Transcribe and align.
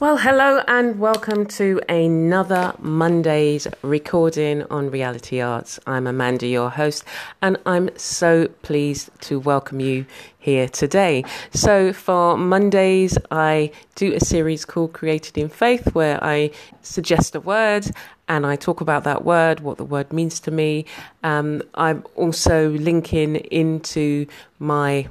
Well, 0.00 0.16
hello 0.16 0.60
and 0.66 0.98
welcome 0.98 1.46
to 1.46 1.80
another 1.88 2.74
Monday's 2.80 3.68
recording 3.82 4.64
on 4.64 4.90
Reality 4.90 5.40
Arts. 5.40 5.78
I'm 5.86 6.08
Amanda, 6.08 6.48
your 6.48 6.68
host, 6.68 7.04
and 7.40 7.56
I'm 7.64 7.96
so 7.96 8.48
pleased 8.62 9.10
to 9.20 9.38
welcome 9.38 9.78
you 9.78 10.04
here 10.36 10.68
today. 10.68 11.24
So, 11.52 11.92
for 11.92 12.36
Mondays, 12.36 13.16
I 13.30 13.70
do 13.94 14.12
a 14.12 14.20
series 14.20 14.64
called 14.64 14.94
Created 14.94 15.38
in 15.38 15.48
Faith 15.48 15.94
where 15.94 16.22
I 16.24 16.50
suggest 16.82 17.36
a 17.36 17.40
word 17.40 17.86
and 18.26 18.44
I 18.44 18.56
talk 18.56 18.80
about 18.80 19.04
that 19.04 19.24
word, 19.24 19.60
what 19.60 19.76
the 19.76 19.84
word 19.84 20.12
means 20.12 20.40
to 20.40 20.50
me. 20.50 20.86
Um, 21.22 21.62
I'm 21.76 22.04
also 22.16 22.70
linking 22.70 23.36
into 23.36 24.26
my 24.58 25.06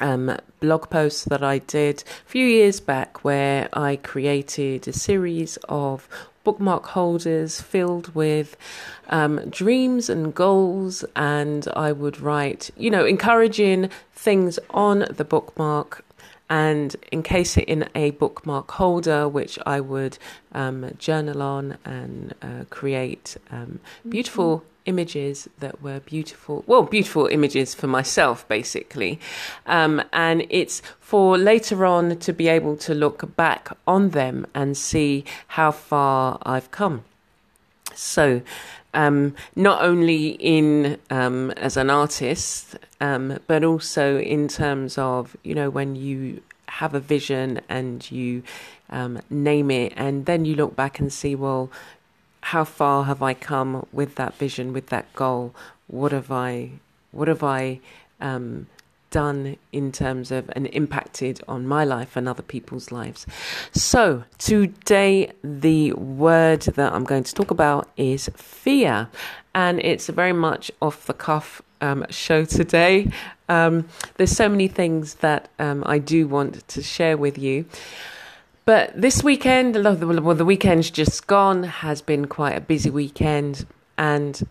um, 0.00 0.36
blog 0.60 0.90
post 0.90 1.28
that 1.28 1.42
I 1.42 1.58
did 1.58 2.02
a 2.26 2.28
few 2.28 2.46
years 2.46 2.80
back 2.80 3.24
where 3.24 3.68
I 3.72 3.96
created 3.96 4.88
a 4.88 4.92
series 4.92 5.56
of 5.68 6.08
bookmark 6.44 6.86
holders 6.86 7.60
filled 7.60 8.14
with 8.14 8.56
um, 9.10 9.50
dreams 9.50 10.08
and 10.08 10.34
goals, 10.34 11.04
and 11.14 11.68
I 11.76 11.92
would 11.92 12.20
write, 12.20 12.70
you 12.76 12.90
know, 12.90 13.04
encouraging 13.04 13.90
things 14.14 14.58
on 14.70 15.06
the 15.10 15.24
bookmark 15.24 16.04
and 16.50 16.96
encase 17.12 17.56
it 17.56 17.68
in 17.68 17.88
a 17.94 18.10
bookmark 18.12 18.70
holder, 18.72 19.28
which 19.28 19.58
I 19.66 19.80
would 19.80 20.18
um, 20.52 20.90
journal 20.98 21.42
on 21.42 21.78
and 21.84 22.34
uh, 22.42 22.64
create 22.70 23.36
um, 23.50 23.80
beautiful. 24.08 24.58
Mm-hmm 24.58 24.68
images 24.88 25.48
that 25.58 25.82
were 25.82 26.00
beautiful, 26.00 26.64
well, 26.66 26.82
beautiful 26.82 27.26
images 27.26 27.74
for 27.74 27.86
myself, 27.86 28.48
basically. 28.48 29.20
Um, 29.66 30.02
and 30.14 30.46
it's 30.48 30.80
for 30.98 31.36
later 31.36 31.84
on 31.84 32.18
to 32.20 32.32
be 32.32 32.48
able 32.48 32.76
to 32.78 32.94
look 32.94 33.36
back 33.36 33.68
on 33.86 34.10
them 34.10 34.46
and 34.54 34.76
see 34.76 35.26
how 35.48 35.72
far 35.72 36.38
I've 36.42 36.70
come. 36.70 37.04
So, 37.94 38.40
um, 38.94 39.34
not 39.54 39.82
only 39.82 40.30
in 40.30 40.98
um, 41.10 41.50
as 41.52 41.76
an 41.76 41.90
artist, 41.90 42.76
um, 43.00 43.38
but 43.46 43.64
also 43.64 44.18
in 44.18 44.48
terms 44.48 44.98
of 44.98 45.36
you 45.42 45.54
know 45.54 45.70
when 45.70 45.96
you 45.96 46.42
have 46.68 46.94
a 46.94 47.00
vision 47.00 47.60
and 47.68 48.10
you 48.10 48.42
um, 48.90 49.20
name 49.30 49.70
it, 49.70 49.92
and 49.96 50.26
then 50.26 50.44
you 50.44 50.54
look 50.54 50.74
back 50.76 50.98
and 50.98 51.12
see, 51.12 51.34
well, 51.34 51.70
how 52.40 52.64
far 52.64 53.04
have 53.04 53.22
I 53.22 53.34
come 53.34 53.86
with 53.92 54.14
that 54.14 54.34
vision, 54.34 54.72
with 54.72 54.86
that 54.86 55.12
goal? 55.14 55.54
What 55.86 56.12
have 56.12 56.30
I, 56.30 56.72
what 57.10 57.28
have 57.28 57.42
I 57.42 57.80
um, 58.20 58.66
done 59.10 59.56
in 59.72 59.92
terms 59.92 60.30
of 60.30 60.50
and 60.54 60.66
impacted 60.68 61.40
on 61.48 61.66
my 61.66 61.84
life 61.84 62.16
and 62.16 62.28
other 62.28 62.42
people's 62.42 62.90
lives? 62.92 63.26
So 63.72 64.24
today, 64.38 65.32
the 65.42 65.92
word 65.92 66.62
that 66.62 66.92
I'm 66.92 67.04
going 67.04 67.24
to 67.24 67.34
talk 67.34 67.50
about 67.50 67.88
is 67.96 68.30
fear, 68.36 69.08
and 69.54 69.80
it's 69.80 70.08
a 70.08 70.12
very 70.12 70.32
much 70.32 70.70
off 70.80 71.06
the 71.06 71.14
cuff 71.14 71.62
um, 71.80 72.06
show 72.10 72.44
today. 72.44 73.10
Um, 73.48 73.88
there's 74.16 74.32
so 74.32 74.48
many 74.48 74.68
things 74.68 75.14
that 75.16 75.48
um, 75.58 75.82
I 75.86 75.98
do 75.98 76.28
want 76.28 76.66
to 76.68 76.82
share 76.82 77.16
with 77.16 77.38
you. 77.38 77.64
But 78.64 79.00
this 79.00 79.24
weekend, 79.24 79.82
well, 79.82 80.34
the 80.34 80.44
weekend's 80.44 80.90
just 80.90 81.26
gone, 81.26 81.62
has 81.62 82.02
been 82.02 82.26
quite 82.26 82.54
a 82.54 82.60
busy 82.60 82.90
weekend. 82.90 83.64
And 83.96 84.46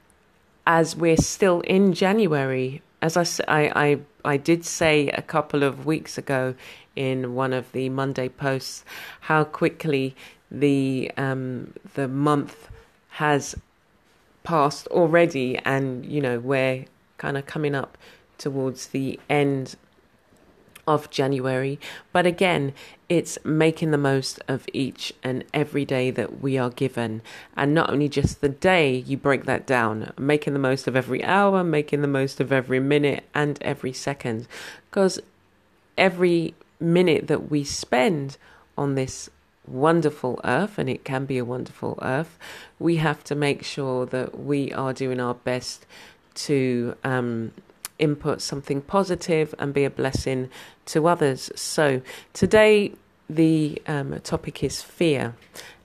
as 0.65 0.95
we're 0.95 1.17
still 1.17 1.61
in 1.61 1.93
January, 1.93 2.81
as 3.03 3.15
I, 3.15 3.25
I, 3.47 3.71
I, 3.75 3.99
I 4.27 4.35
did 4.35 4.65
say 4.65 5.07
a 5.09 5.21
couple 5.21 5.63
of 5.63 5.85
weeks 5.85 6.17
ago 6.17 6.53
in 6.97 7.33
one 7.33 7.53
of 7.53 7.71
the 7.71 7.87
Monday 7.87 8.27
posts, 8.27 8.83
how 9.21 9.45
quickly 9.45 10.17
the 10.51 11.09
um, 11.15 11.73
the 11.93 12.09
month 12.09 12.67
has 13.09 13.55
passed 14.43 14.85
already, 14.87 15.57
and 15.59 16.05
you 16.05 16.19
know 16.19 16.39
we're 16.39 16.85
kind 17.17 17.37
of 17.37 17.45
coming 17.45 17.73
up 17.73 17.97
towards 18.37 18.87
the 18.87 19.17
end 19.29 19.77
of 20.87 21.09
January. 21.09 21.79
But 22.13 22.25
again, 22.25 22.73
it's 23.09 23.37
making 23.43 23.91
the 23.91 23.97
most 23.97 24.39
of 24.47 24.65
each 24.73 25.13
and 25.21 25.43
every 25.53 25.85
day 25.85 26.09
that 26.11 26.41
we 26.41 26.57
are 26.57 26.69
given. 26.69 27.21
And 27.55 27.73
not 27.73 27.89
only 27.89 28.09
just 28.09 28.41
the 28.41 28.49
day, 28.49 28.95
you 28.95 29.17
break 29.17 29.45
that 29.45 29.67
down, 29.67 30.13
making 30.17 30.53
the 30.53 30.59
most 30.59 30.87
of 30.87 30.95
every 30.95 31.23
hour, 31.23 31.63
making 31.63 32.01
the 32.01 32.07
most 32.07 32.39
of 32.39 32.51
every 32.51 32.79
minute 32.79 33.25
and 33.35 33.61
every 33.61 33.93
second. 33.93 34.47
Because 34.89 35.19
every 35.97 36.55
minute 36.79 37.27
that 37.27 37.49
we 37.49 37.63
spend 37.63 38.37
on 38.77 38.95
this 38.95 39.29
wonderful 39.67 40.39
earth, 40.43 40.77
and 40.77 40.89
it 40.89 41.03
can 41.03 41.25
be 41.25 41.37
a 41.37 41.45
wonderful 41.45 41.99
earth, 42.01 42.39
we 42.79 42.97
have 42.97 43.23
to 43.25 43.35
make 43.35 43.63
sure 43.63 44.05
that 44.05 44.39
we 44.39 44.71
are 44.73 44.93
doing 44.93 45.19
our 45.19 45.33
best 45.33 45.85
to 46.35 46.95
um, 47.03 47.51
input 47.99 48.41
something 48.41 48.81
positive 48.81 49.53
and 49.59 49.73
be 49.73 49.83
a 49.83 49.89
blessing 49.89 50.49
to 50.85 51.07
others. 51.07 51.51
So 51.55 52.01
today 52.33 52.93
the 53.29 53.81
um, 53.87 54.19
topic 54.21 54.63
is 54.63 54.81
fear, 54.81 55.35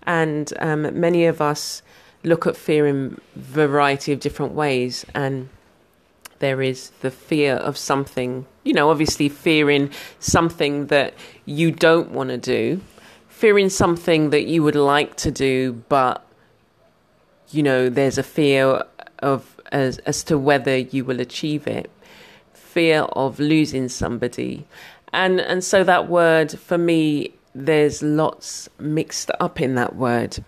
and 0.04 0.52
um, 0.60 0.98
many 0.98 1.26
of 1.26 1.40
us 1.40 1.82
look 2.24 2.46
at 2.46 2.56
fear 2.56 2.86
in 2.86 3.18
a 3.36 3.38
variety 3.38 4.12
of 4.12 4.20
different 4.20 4.52
ways. 4.52 5.04
And 5.14 5.48
there 6.42 6.60
is 6.60 6.90
the 7.02 7.10
fear 7.10 7.54
of 7.54 7.78
something 7.78 8.44
you 8.64 8.72
know 8.72 8.90
obviously 8.90 9.28
fearing 9.28 9.88
something 10.18 10.88
that 10.88 11.14
you 11.46 11.70
don't 11.70 12.10
want 12.10 12.30
to 12.30 12.36
do 12.36 12.80
fearing 13.28 13.68
something 13.68 14.30
that 14.30 14.46
you 14.46 14.60
would 14.60 14.74
like 14.74 15.16
to 15.16 15.30
do 15.30 15.72
but 15.88 16.26
you 17.50 17.62
know 17.62 17.88
there's 17.88 18.18
a 18.18 18.24
fear 18.24 18.82
of 19.20 19.60
as 19.70 19.98
as 19.98 20.24
to 20.24 20.36
whether 20.36 20.76
you 20.76 21.04
will 21.04 21.20
achieve 21.20 21.68
it 21.68 21.88
fear 22.72 23.00
of 23.12 23.38
losing 23.38 23.88
somebody. 23.88 24.66
And 25.12 25.40
and 25.40 25.62
so 25.62 25.84
that 25.84 26.08
word 26.08 26.58
for 26.58 26.78
me 26.78 27.32
there's 27.54 28.02
lots 28.02 28.68
mixed 28.78 29.30
up 29.40 29.60
in 29.60 29.74
that 29.74 29.94
word. 29.94 30.44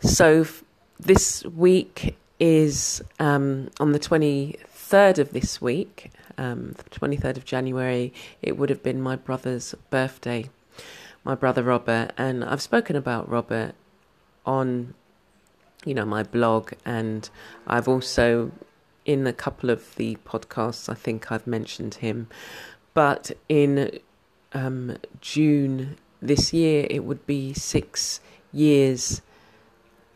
So 0.00 0.42
f- 0.42 0.64
this 0.98 1.44
week 1.44 2.16
is 2.40 3.02
um, 3.18 3.70
on 3.78 3.92
the 3.92 3.98
23rd 3.98 5.18
of 5.18 5.32
this 5.32 5.60
week, 5.60 6.10
um, 6.38 6.72
the 6.72 6.98
23rd 6.98 7.36
of 7.36 7.44
January, 7.44 8.12
it 8.40 8.56
would 8.56 8.70
have 8.70 8.82
been 8.82 9.00
my 9.00 9.16
brother's 9.16 9.74
birthday, 9.90 10.48
my 11.22 11.34
brother 11.34 11.62
Robert. 11.62 12.12
And 12.16 12.42
I've 12.44 12.62
spoken 12.62 12.96
about 12.96 13.28
Robert 13.28 13.74
on, 14.46 14.94
you 15.84 15.94
know, 15.94 16.06
my 16.06 16.22
blog, 16.22 16.72
and 16.84 17.28
I've 17.66 17.88
also 17.88 18.50
in 19.04 19.26
a 19.26 19.32
couple 19.32 19.70
of 19.70 19.94
the 19.96 20.16
podcasts, 20.24 20.88
I 20.88 20.94
think 20.94 21.30
I've 21.32 21.46
mentioned 21.46 21.94
him. 21.96 22.28
But 22.94 23.32
in 23.48 23.98
um, 24.52 24.98
June 25.20 25.96
this 26.20 26.52
year, 26.52 26.86
it 26.88 27.04
would 27.04 27.26
be 27.26 27.52
six 27.52 28.20
years, 28.52 29.22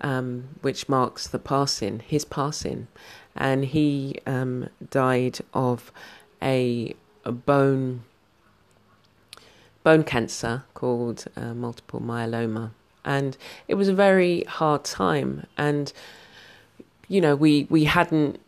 um, 0.00 0.49
which 0.62 0.88
marks 0.88 1.26
the 1.26 1.38
passing, 1.38 2.00
his 2.00 2.25
passing. 2.25 2.88
And 3.34 3.64
he 3.64 4.20
um, 4.26 4.69
died 4.90 5.40
of 5.52 5.93
a, 6.40 6.94
a, 7.25 7.32
bone 7.32 8.05
bone 9.82 10.02
cancer 10.02 10.64
called 10.75 11.26
uh, 11.37 11.55
multiple 11.55 12.00
myeloma. 12.00 12.70
And 13.05 13.37
it 13.69 13.75
was 13.75 13.88
a 13.88 13.94
very 13.94 14.43
hard 14.44 14.84
time. 14.84 15.46
And, 15.56 15.93
you 17.08 17.20
know, 17.20 17.37
we, 17.37 17.69
we 17.70 17.84
hadn't 17.84 18.40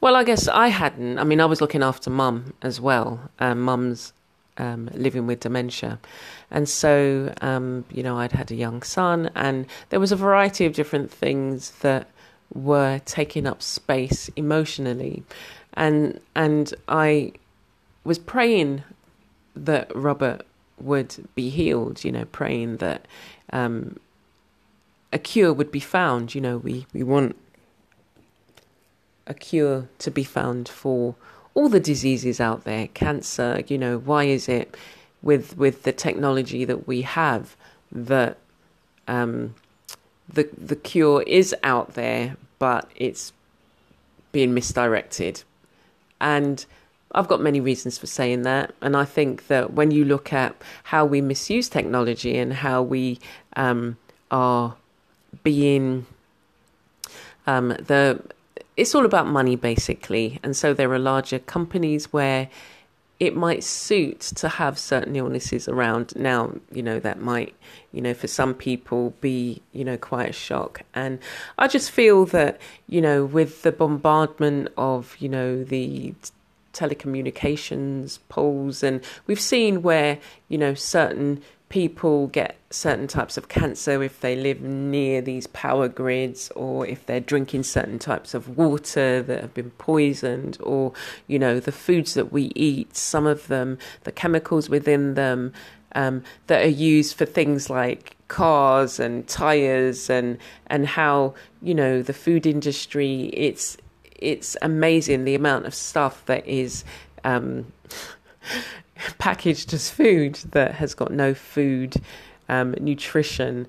well, 0.00 0.16
I 0.16 0.24
guess 0.24 0.48
I 0.48 0.68
hadn't. 0.68 1.18
I 1.18 1.24
mean, 1.24 1.40
I 1.40 1.46
was 1.46 1.60
looking 1.60 1.82
after 1.82 2.10
mum 2.10 2.54
as 2.62 2.80
well. 2.80 3.30
Um, 3.38 3.60
mum's 3.62 4.12
um, 4.56 4.88
living 4.94 5.26
with 5.26 5.40
dementia. 5.40 5.98
And 6.50 6.68
so, 6.68 7.32
um, 7.40 7.84
you 7.90 8.02
know, 8.02 8.18
I'd 8.18 8.32
had 8.32 8.50
a 8.50 8.54
young 8.54 8.82
son, 8.82 9.30
and 9.34 9.66
there 9.90 10.00
was 10.00 10.12
a 10.12 10.16
variety 10.16 10.66
of 10.66 10.74
different 10.74 11.10
things 11.10 11.70
that 11.80 12.08
were 12.52 13.00
taking 13.04 13.46
up 13.46 13.62
space 13.62 14.30
emotionally. 14.36 15.24
And, 15.72 16.20
and 16.36 16.72
I 16.88 17.32
was 18.04 18.18
praying 18.18 18.84
that 19.56 19.94
Robert 19.94 20.46
would 20.80 21.28
be 21.34 21.50
healed. 21.50 22.04
You 22.04 22.12
know, 22.12 22.24
praying 22.26 22.78
that 22.78 23.06
um, 23.52 23.98
a 25.12 25.18
cure 25.18 25.52
would 25.52 25.70
be 25.70 25.80
found. 25.80 26.34
You 26.34 26.40
know, 26.40 26.58
we 26.58 26.86
we 26.92 27.02
want 27.02 27.36
a 29.26 29.34
cure 29.34 29.88
to 29.98 30.10
be 30.10 30.24
found 30.24 30.68
for 30.68 31.14
all 31.54 31.68
the 31.68 31.80
diseases 31.80 32.40
out 32.40 32.64
there, 32.64 32.88
cancer. 32.88 33.62
You 33.66 33.78
know, 33.78 33.98
why 33.98 34.24
is 34.24 34.48
it 34.48 34.76
with 35.22 35.56
with 35.56 35.84
the 35.84 35.92
technology 35.92 36.64
that 36.64 36.86
we 36.86 37.02
have 37.02 37.56
that 37.90 38.36
um, 39.08 39.54
the 40.28 40.48
the 40.56 40.76
cure 40.76 41.22
is 41.22 41.54
out 41.62 41.94
there, 41.94 42.36
but 42.58 42.90
it's 42.96 43.32
being 44.32 44.52
misdirected. 44.52 45.42
And 46.20 46.64
I've 47.14 47.28
got 47.28 47.40
many 47.40 47.60
reasons 47.60 47.96
for 47.96 48.06
saying 48.06 48.42
that. 48.42 48.74
And 48.80 48.96
I 48.96 49.04
think 49.04 49.46
that 49.46 49.72
when 49.72 49.90
you 49.90 50.04
look 50.04 50.32
at 50.32 50.56
how 50.84 51.04
we 51.04 51.20
misuse 51.20 51.68
technology 51.68 52.36
and 52.36 52.52
how 52.52 52.82
we 52.82 53.20
um, 53.54 53.96
are 54.30 54.74
being 55.44 56.06
um, 57.46 57.68
the 57.68 58.20
it's 58.76 58.94
all 58.94 59.04
about 59.04 59.26
money 59.26 59.56
basically. 59.56 60.38
And 60.42 60.56
so 60.56 60.74
there 60.74 60.92
are 60.92 60.98
larger 60.98 61.38
companies 61.38 62.12
where 62.12 62.48
it 63.20 63.36
might 63.36 63.62
suit 63.62 64.20
to 64.20 64.48
have 64.48 64.78
certain 64.78 65.14
illnesses 65.14 65.68
around. 65.68 66.14
Now 66.16 66.52
you 66.72 66.82
know 66.82 66.98
that 67.00 67.20
might 67.20 67.54
you 67.92 68.00
know 68.00 68.14
for 68.14 68.26
some 68.26 68.54
people 68.54 69.14
be 69.20 69.62
you 69.72 69.84
know 69.84 69.96
quite 69.96 70.30
a 70.30 70.32
shock. 70.32 70.82
And 70.94 71.18
i 71.58 71.68
just 71.68 71.90
feel 71.90 72.26
that 72.26 72.60
you 72.88 73.00
know 73.00 73.24
with 73.24 73.62
the 73.62 73.72
bombardment 73.72 74.68
of 74.76 75.16
you 75.18 75.28
know 75.28 75.62
the 75.62 76.14
telecommunications 76.72 78.18
poles 78.28 78.82
and 78.82 79.00
we've 79.28 79.40
seen 79.40 79.80
where 79.80 80.18
you 80.48 80.58
know 80.58 80.74
certain 80.74 81.40
people 81.68 82.26
get 82.28 82.56
certain 82.70 83.06
types 83.06 83.36
of 83.36 83.48
cancer 83.48 84.02
if 84.02 84.20
they 84.20 84.36
live 84.36 84.60
near 84.60 85.20
these 85.20 85.46
power 85.48 85.88
grids 85.88 86.50
or 86.54 86.86
if 86.86 87.04
they're 87.06 87.20
drinking 87.20 87.62
certain 87.62 87.98
types 87.98 88.34
of 88.34 88.56
water 88.56 89.22
that 89.22 89.40
have 89.40 89.54
been 89.54 89.70
poisoned 89.72 90.58
or 90.60 90.92
you 91.26 91.38
know 91.38 91.58
the 91.58 91.72
foods 91.72 92.14
that 92.14 92.30
we 92.30 92.52
eat 92.54 92.94
some 92.96 93.26
of 93.26 93.48
them 93.48 93.78
the 94.04 94.12
chemicals 94.12 94.68
within 94.68 95.14
them 95.14 95.52
um, 95.94 96.22
that 96.48 96.64
are 96.64 96.68
used 96.68 97.16
for 97.16 97.24
things 97.24 97.70
like 97.70 98.16
cars 98.28 98.98
and 98.98 99.26
tires 99.28 100.10
and 100.10 100.38
and 100.66 100.86
how 100.86 101.34
you 101.62 101.74
know 101.74 102.02
the 102.02 102.12
food 102.12 102.46
industry 102.46 103.30
it's 103.32 103.76
it's 104.16 104.56
amazing 104.62 105.24
the 105.24 105.34
amount 105.34 105.66
of 105.66 105.74
stuff 105.74 106.24
that 106.26 106.46
is 106.46 106.84
um, 107.24 107.72
packaged 109.18 109.72
as 109.72 109.90
food 109.90 110.36
that 110.52 110.74
has 110.74 110.94
got 110.94 111.12
no 111.12 111.34
food 111.34 111.96
um, 112.48 112.74
nutrition, 112.80 113.66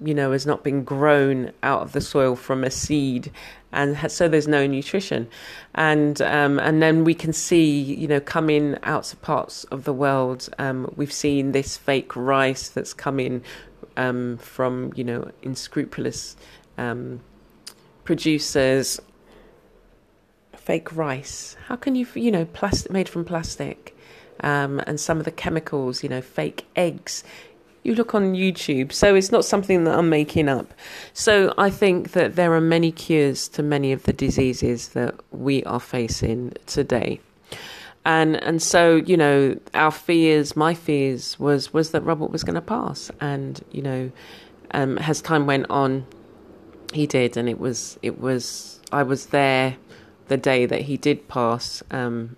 you 0.00 0.14
know, 0.14 0.32
has 0.32 0.46
not 0.46 0.62
been 0.62 0.84
grown 0.84 1.52
out 1.62 1.82
of 1.82 1.92
the 1.92 2.00
soil 2.00 2.36
from 2.36 2.64
a 2.64 2.70
seed, 2.70 3.30
and 3.72 3.96
has, 3.96 4.12
so 4.12 4.28
there's 4.28 4.48
no 4.48 4.66
nutrition, 4.66 5.28
and 5.74 6.20
um, 6.22 6.58
and 6.58 6.82
then 6.82 7.04
we 7.04 7.14
can 7.14 7.32
see, 7.32 7.80
you 7.80 8.08
know, 8.08 8.20
coming 8.20 8.76
out 8.82 9.12
of 9.12 9.22
parts 9.22 9.64
of 9.64 9.84
the 9.84 9.92
world, 9.92 10.48
um, 10.58 10.92
we've 10.96 11.12
seen 11.12 11.52
this 11.52 11.76
fake 11.76 12.14
rice 12.14 12.68
that's 12.68 12.92
coming 12.92 13.42
um, 13.96 14.38
from, 14.38 14.92
you 14.94 15.04
know, 15.04 15.30
unscrupulous 15.42 16.36
um, 16.78 17.20
producers. 18.04 19.00
Fake 20.54 20.94
rice. 20.96 21.56
How 21.66 21.76
can 21.76 21.94
you, 21.94 22.06
you 22.14 22.30
know, 22.30 22.44
plastic 22.44 22.90
made 22.90 23.08
from 23.08 23.24
plastic? 23.24 23.95
Um, 24.40 24.80
and 24.86 25.00
some 25.00 25.18
of 25.18 25.24
the 25.24 25.30
chemicals, 25.30 26.02
you 26.02 26.08
know, 26.08 26.20
fake 26.20 26.66
eggs. 26.76 27.24
You 27.82 27.94
look 27.94 28.14
on 28.14 28.34
YouTube, 28.34 28.92
so 28.92 29.14
it's 29.14 29.30
not 29.30 29.44
something 29.44 29.84
that 29.84 29.96
I'm 29.96 30.08
making 30.08 30.48
up. 30.48 30.74
So 31.12 31.54
I 31.56 31.70
think 31.70 32.12
that 32.12 32.34
there 32.34 32.52
are 32.52 32.60
many 32.60 32.90
cures 32.90 33.46
to 33.50 33.62
many 33.62 33.92
of 33.92 34.02
the 34.02 34.12
diseases 34.12 34.88
that 34.88 35.14
we 35.30 35.62
are 35.64 35.78
facing 35.78 36.54
today. 36.66 37.20
And 38.04 38.36
and 38.42 38.62
so 38.62 38.96
you 38.96 39.16
know 39.16 39.58
our 39.74 39.90
fears, 39.90 40.54
my 40.56 40.74
fears 40.74 41.38
was 41.40 41.72
was 41.72 41.90
that 41.90 42.02
Robert 42.02 42.30
was 42.30 42.44
going 42.44 42.54
to 42.54 42.60
pass, 42.60 43.10
and 43.20 43.60
you 43.72 43.82
know, 43.82 44.12
um, 44.72 44.98
as 44.98 45.20
time 45.20 45.46
went 45.46 45.66
on, 45.70 46.06
he 46.92 47.06
did, 47.06 47.36
and 47.36 47.48
it 47.48 47.58
was 47.58 47.98
it 48.02 48.20
was 48.20 48.80
I 48.92 49.02
was 49.02 49.26
there 49.26 49.76
the 50.28 50.36
day 50.36 50.66
that 50.66 50.82
he 50.82 50.96
did 50.96 51.28
pass, 51.28 51.82
um, 51.90 52.36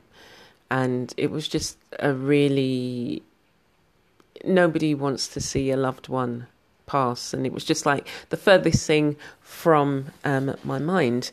and 0.70 1.12
it 1.16 1.30
was 1.30 1.48
just 1.48 1.78
a 1.98 2.12
really 2.12 3.22
nobody 4.44 4.94
wants 4.94 5.28
to 5.28 5.40
see 5.40 5.70
a 5.70 5.76
loved 5.76 6.08
one 6.08 6.46
pass. 6.86 7.32
And 7.32 7.46
it 7.46 7.52
was 7.52 7.64
just 7.64 7.86
like 7.86 8.08
the 8.30 8.36
furthest 8.36 8.86
thing 8.86 9.16
from 9.40 10.06
um, 10.24 10.56
my 10.64 10.78
mind 10.78 11.30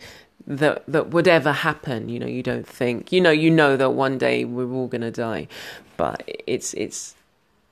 that 0.47 0.83
that 0.87 1.09
would 1.09 1.27
ever 1.27 1.51
happen. 1.51 2.09
You 2.09 2.19
know 2.19 2.27
you 2.27 2.43
don't 2.43 2.67
think 2.67 3.11
you 3.11 3.21
know 3.21 3.31
you 3.31 3.49
know 3.49 3.75
that 3.77 3.91
one 3.91 4.17
day 4.17 4.45
we're 4.45 4.71
all 4.71 4.87
going 4.87 5.01
to 5.01 5.11
die. 5.11 5.47
But 5.97 6.29
it's 6.45 6.73
it's 6.75 7.15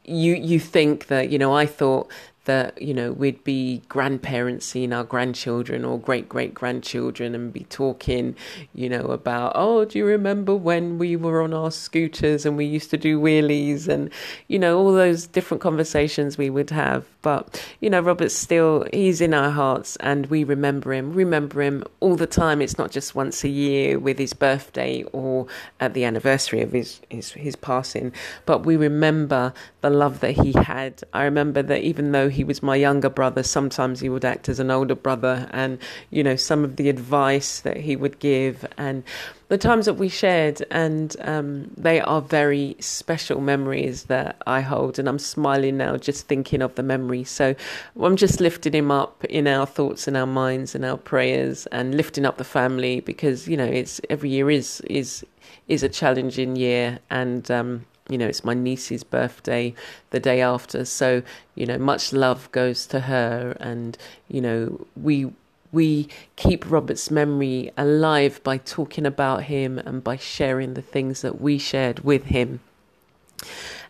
you 0.06 0.34
you 0.36 0.60
think 0.60 1.08
that 1.08 1.30
you 1.30 1.38
know 1.38 1.56
I 1.56 1.66
thought 1.66 2.10
that 2.46 2.82
you 2.82 2.94
know 2.94 3.12
we'd 3.12 3.44
be 3.44 3.82
grandparents 3.90 4.66
seeing 4.66 4.92
our 4.92 5.04
grandchildren 5.04 5.86
or 5.86 6.00
great 6.00 6.28
great 6.28 6.54
grandchildren 6.54 7.34
and 7.36 7.54
be 7.54 7.66
talking 7.70 8.36
you 8.74 8.90
know 8.90 9.06
about 9.06 9.52
oh 9.56 9.86
do 9.86 9.98
you 9.98 10.06
remember 10.06 10.56
when 10.56 10.98
we 10.98 11.16
were 11.16 11.42
on 11.42 11.54
our 11.54 11.72
scooters 11.72 12.46
and 12.46 12.58
we 12.58 12.66
used 12.66 12.90
to 12.90 12.98
do 12.98 13.20
wheelies? 13.20 13.88
And 13.88 14.10
you 14.48 14.60
know 14.60 14.78
all 14.78 14.94
those 14.94 15.28
different 15.28 15.62
conversations 15.62 16.38
we 16.38 16.50
would 16.50 16.70
have 16.70 17.06
but 17.24 17.66
you 17.80 17.90
know 17.90 18.02
Robert's 18.02 18.36
still 18.36 18.86
he's 18.94 19.20
in 19.20 19.34
our 19.34 19.50
hearts 19.50 19.96
and 19.96 20.28
we 20.28 20.44
remember 20.44 20.94
him. 20.94 21.14
Remember 21.14 21.64
him 21.64 21.84
all 22.00 22.16
the 22.16 22.28
time. 22.28 22.62
It's 22.62 22.78
not 22.78 22.92
just 22.92 23.16
once 23.16 23.44
a 23.44 23.50
year 23.50 23.98
with 23.98 24.20
his 24.20 24.34
birthday 24.34 25.04
or 25.12 25.48
at 25.80 25.96
the 25.96 26.04
anniversary 26.04 26.62
of 26.62 26.72
his 26.72 27.02
his, 27.10 27.32
his 27.32 27.56
passing. 27.56 28.14
But 28.46 28.66
we 28.66 28.76
remember 28.76 29.54
the 29.82 29.90
love 29.90 30.20
that 30.20 30.34
he 30.34 30.54
had. 30.54 31.02
I 31.14 31.24
remember 31.24 31.64
that 31.64 31.82
even 31.82 32.12
though 32.12 32.30
he 32.30 32.44
was 32.44 32.62
my 32.62 32.76
younger 32.76 33.10
brother, 33.10 33.42
sometimes 33.42 34.02
he 34.02 34.10
would 34.10 34.26
act 34.26 34.50
as 34.50 34.60
an 34.60 34.70
older 34.70 34.96
brother, 34.96 35.50
and 35.52 35.80
you 36.12 36.24
know 36.24 36.36
some 36.36 36.64
of 36.64 36.76
the 36.76 36.90
advice 36.90 37.62
that 37.62 37.78
he 37.78 37.96
would 37.96 38.20
give, 38.20 38.66
and 38.78 39.04
the 39.50 39.58
times 39.58 39.86
that 39.86 39.96
we 39.96 40.10
shared, 40.10 40.64
and 40.72 41.16
um, 41.22 41.72
they 41.78 42.02
are 42.02 42.22
very 42.22 42.76
special 42.80 43.42
memories 43.42 44.04
that 44.06 44.42
I 44.48 44.62
hold, 44.62 45.00
and 45.00 45.08
I'm 45.08 45.20
smiling 45.20 45.78
now 45.78 45.98
just 45.98 46.28
thinking 46.28 46.62
of 46.62 46.76
the 46.76 46.84
memories. 46.84 47.30
So 47.30 47.56
I'm 48.02 48.16
just 48.16 48.40
lifting 48.40 48.74
him 48.74 48.92
up 48.92 49.24
in 49.26 49.48
our 49.48 49.66
thoughts 49.66 50.08
and 50.08 50.18
our 50.18 50.28
minds 50.28 50.76
and 50.76 50.86
our 50.86 50.98
prayers, 50.98 51.68
and 51.68 51.96
lifting 51.96 52.26
up 52.26 52.38
the 52.38 52.44
family 52.44 53.00
because 53.00 53.48
you 53.48 53.58
know 53.58 53.66
it's 53.66 54.00
every 54.10 54.30
year 54.30 54.50
is 54.50 54.82
is 54.82 55.26
is 55.68 55.84
a 55.84 55.90
challenging 55.90 56.56
year, 56.56 57.00
and 57.10 57.50
um, 57.52 57.86
you 58.10 58.18
know, 58.18 58.28
it's 58.28 58.44
my 58.44 58.54
niece's 58.54 59.04
birthday 59.04 59.74
the 60.10 60.20
day 60.20 60.42
after. 60.42 60.86
So, 60.86 61.24
you 61.56 61.66
know, 61.66 61.78
much 61.78 62.12
love 62.12 62.52
goes 62.52 62.86
to 62.88 63.02
her. 63.02 63.56
And, 63.60 63.98
you 64.28 64.42
know, 64.42 64.86
we 64.96 65.32
we 65.74 66.08
keep 66.38 66.70
Robert's 66.72 67.12
memory 67.12 67.72
alive 67.76 68.42
by 68.44 68.58
talking 68.58 69.06
about 69.06 69.44
him 69.44 69.80
and 69.80 70.02
by 70.04 70.16
sharing 70.16 70.76
the 70.76 70.82
things 70.82 71.22
that 71.22 71.42
we 71.42 71.58
shared 71.58 72.00
with 72.00 72.26
him. 72.26 72.62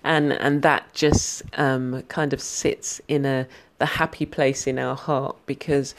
And 0.03 0.33
and 0.33 0.63
that 0.63 0.93
just 0.93 1.43
um, 1.57 2.01
kind 2.03 2.33
of 2.33 2.41
sits 2.41 2.99
in 3.07 3.25
a 3.25 3.47
the 3.77 3.85
happy 3.85 4.25
place 4.25 4.65
in 4.65 4.79
our 4.79 4.95
heart 4.95 5.35
because 5.45 5.93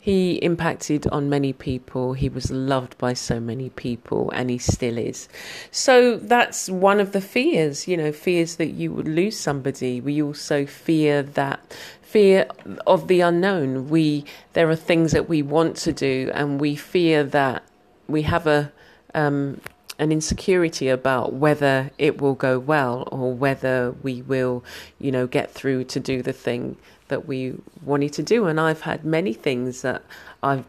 he 0.00 0.36
impacted 0.36 1.06
on 1.08 1.28
many 1.28 1.52
people. 1.52 2.14
He 2.14 2.28
was 2.28 2.50
loved 2.50 2.96
by 2.98 3.12
so 3.14 3.40
many 3.40 3.68
people, 3.70 4.30
and 4.30 4.48
he 4.48 4.58
still 4.58 4.96
is. 4.96 5.28
So 5.70 6.16
that's 6.16 6.70
one 6.70 6.98
of 6.98 7.12
the 7.12 7.20
fears, 7.20 7.86
you 7.86 7.96
know, 7.96 8.12
fears 8.12 8.56
that 8.56 8.68
you 8.68 8.92
would 8.92 9.08
lose 9.08 9.38
somebody. 9.38 10.00
We 10.00 10.22
also 10.22 10.66
fear 10.66 11.22
that 11.22 11.60
fear 12.08 12.46
of 12.86 13.06
the 13.06 13.20
unknown. 13.20 13.88
We 13.88 14.24
there 14.54 14.68
are 14.70 14.76
things 14.76 15.12
that 15.12 15.28
we 15.28 15.42
want 15.42 15.76
to 15.76 15.92
do, 15.92 16.30
and 16.32 16.60
we 16.60 16.74
fear 16.74 17.22
that 17.24 17.62
we 18.06 18.22
have 18.22 18.46
a 18.46 18.72
um, 19.14 19.60
an 19.98 20.12
insecurity 20.12 20.88
about 20.88 21.32
whether 21.34 21.90
it 21.98 22.20
will 22.20 22.34
go 22.34 22.58
well 22.58 23.08
or 23.10 23.34
whether 23.34 23.94
we 24.02 24.22
will, 24.22 24.64
you 24.98 25.10
know, 25.10 25.26
get 25.26 25.50
through 25.50 25.84
to 25.84 26.00
do 26.00 26.22
the 26.22 26.32
thing 26.32 26.76
that 27.08 27.26
we 27.26 27.54
wanted 27.82 28.12
to 28.12 28.22
do. 28.22 28.46
And 28.46 28.60
I've 28.60 28.82
had 28.82 29.04
many 29.04 29.32
things 29.32 29.82
that 29.82 30.02
I've, 30.42 30.64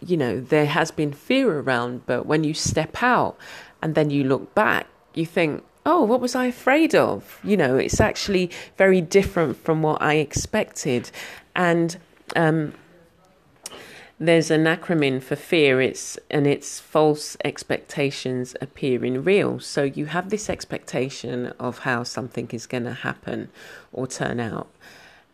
you 0.00 0.16
know, 0.16 0.40
there 0.40 0.66
has 0.66 0.92
been 0.92 1.12
fear 1.12 1.58
around, 1.58 2.06
but 2.06 2.24
when 2.24 2.44
you 2.44 2.54
step 2.54 3.02
out 3.02 3.36
and 3.82 3.96
then 3.96 4.10
you 4.10 4.22
look 4.22 4.54
back, 4.54 4.86
you 5.12 5.26
think, 5.26 5.64
oh, 5.86 6.02
what 6.02 6.20
was 6.20 6.34
I 6.34 6.46
afraid 6.46 6.94
of? 6.94 7.38
You 7.44 7.56
know, 7.56 7.76
it's 7.76 8.00
actually 8.00 8.50
very 8.76 9.00
different 9.00 9.56
from 9.56 9.82
what 9.82 10.00
I 10.00 10.14
expected. 10.14 11.10
And, 11.54 11.96
um, 12.34 12.72
there's 14.18 14.50
an 14.50 14.64
acronym 14.64 15.22
for 15.22 15.36
fear. 15.36 15.80
It's 15.80 16.18
and 16.30 16.46
it's 16.46 16.78
false 16.80 17.36
expectations 17.44 18.54
appearing 18.60 19.24
real. 19.24 19.58
So 19.58 19.82
you 19.82 20.06
have 20.06 20.30
this 20.30 20.48
expectation 20.48 21.48
of 21.58 21.80
how 21.80 22.04
something 22.04 22.48
is 22.52 22.66
going 22.66 22.84
to 22.84 22.94
happen 22.94 23.50
or 23.92 24.06
turn 24.06 24.40
out, 24.40 24.68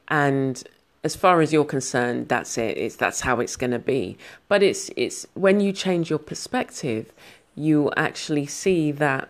and 0.08 0.62
as 1.02 1.16
far 1.16 1.40
as 1.40 1.52
you're 1.52 1.64
concerned, 1.64 2.28
that's 2.28 2.56
it. 2.58 2.76
It's 2.76 2.96
that's 2.96 3.20
how 3.20 3.40
it's 3.40 3.56
going 3.56 3.70
to 3.72 3.78
be. 3.78 4.16
But 4.48 4.62
it's 4.62 4.90
it's 4.96 5.26
when 5.34 5.60
you 5.60 5.72
change 5.72 6.10
your 6.10 6.18
perspective, 6.18 7.12
you 7.54 7.90
actually 7.96 8.46
see 8.46 8.92
that 8.92 9.28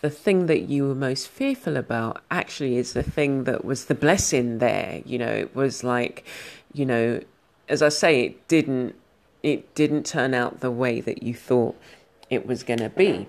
the 0.00 0.10
thing 0.10 0.46
that 0.46 0.62
you 0.62 0.86
were 0.88 0.94
most 0.94 1.28
fearful 1.28 1.76
about 1.76 2.22
actually 2.30 2.76
is 2.76 2.92
the 2.92 3.02
thing 3.02 3.44
that 3.44 3.64
was 3.64 3.86
the 3.86 3.94
blessing 3.94 4.58
there. 4.58 5.02
You 5.04 5.18
know, 5.18 5.32
it 5.32 5.54
was 5.54 5.82
like, 5.82 6.24
you 6.72 6.84
know, 6.84 7.20
as 7.68 7.82
I 7.82 7.88
say, 7.88 8.24
it 8.24 8.48
didn't 8.48 8.94
it 9.42 9.74
didn't 9.74 10.04
turn 10.04 10.34
out 10.34 10.60
the 10.60 10.70
way 10.70 11.00
that 11.00 11.22
you 11.22 11.32
thought 11.34 11.76
it 12.28 12.46
was 12.46 12.62
going 12.62 12.80
to 12.80 12.88
be. 12.88 13.28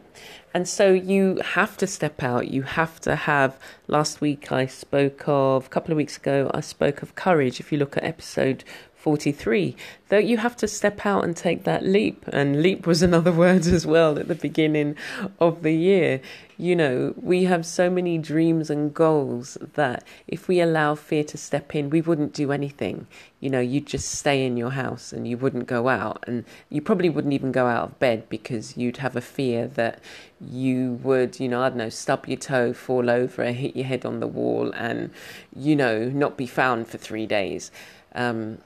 And 0.54 0.68
so 0.68 0.92
you 0.92 1.40
have 1.44 1.78
to 1.78 1.86
step 1.86 2.24
out. 2.24 2.48
You 2.48 2.64
have 2.64 3.00
to 3.02 3.16
have. 3.16 3.58
Last 3.88 4.22
week 4.22 4.52
I 4.52 4.66
spoke 4.66 5.24
of, 5.28 5.68
a 5.68 5.70
couple 5.70 5.92
of 5.92 5.98
weeks 5.98 6.18
ago, 6.18 6.50
I 6.54 6.62
spoke 6.62 7.04
of 7.04 7.14
courage. 7.14 7.60
If 7.60 7.72
you 7.72 7.78
look 7.78 7.96
at 7.96 8.04
episode 8.04 8.64
43, 8.98 9.76
that 10.10 10.26
you 10.26 10.38
have 10.38 10.56
to 10.58 10.68
step 10.68 11.06
out 11.06 11.24
and 11.24 11.38
take 11.38 11.64
that 11.64 11.86
leap. 11.86 12.28
And 12.28 12.62
leap 12.62 12.88
was 12.88 13.02
another 13.04 13.32
word 13.32 13.68
as 13.68 13.86
well 13.86 14.18
at 14.18 14.28
the 14.28 14.36
beginning 14.36 14.96
of 15.40 15.62
the 15.62 15.74
year. 15.74 16.20
You 16.58 16.76
know, 16.76 17.14
we 17.16 17.44
have 17.44 17.68
so 17.68 17.88
many 17.90 18.18
dreams 18.18 18.72
and 18.72 18.92
goals 18.92 19.56
that 19.76 20.04
if 20.28 20.48
we 20.48 20.60
allow 20.60 20.96
fear 20.96 21.24
to 21.26 21.38
step 21.38 21.76
in, 21.76 21.92
we 21.92 22.02
wouldn't 22.02 22.34
do 22.34 22.52
anything. 22.52 23.06
You 23.40 23.52
know, 23.52 23.60
you'd 23.60 23.86
just 23.86 24.10
stay 24.10 24.44
in 24.44 24.58
your 24.58 24.72
house 24.72 25.14
and 25.14 25.28
you 25.28 25.38
wouldn't 25.38 25.68
go 25.68 25.88
out. 25.88 26.24
And 26.28 26.44
you 26.70 26.82
probably 26.82 27.10
wouldn't 27.10 27.36
even 27.36 27.52
go 27.52 27.68
out 27.68 27.84
of 27.84 28.00
bed 28.00 28.28
because 28.30 28.76
you'd 28.76 28.98
have 28.98 29.16
a 29.16 29.22
fear 29.22 29.68
that 29.68 30.02
you 30.42 31.00
would, 31.04 31.40
you 31.40 31.48
know, 31.48 31.62
I 31.62 31.70
don't 31.70 31.78
know, 31.78 31.90
stub 31.90 32.26
your 32.26 32.38
toe, 32.40 32.74
fall 32.74 33.12
over, 33.12 33.52
hit 33.52 33.76
your 33.76 33.86
head 33.86 34.04
on 34.04 34.20
the 34.20 34.28
wall, 34.28 34.72
and, 34.74 35.12
you 35.56 35.76
know, 35.76 36.10
not 36.10 36.36
be 36.36 36.48
found 36.48 36.88
for 36.88 36.98
three 36.98 37.28
days. 37.28 37.70
Um, 38.16 38.58